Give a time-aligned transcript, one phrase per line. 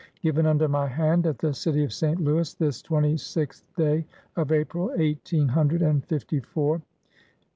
[0.23, 2.19] "Given under my hand, at the city of St.
[2.19, 6.81] Louis, this 26th day of April, eighteen hundred and fifty four.